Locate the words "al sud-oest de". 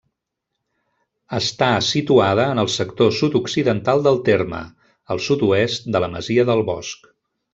5.17-6.03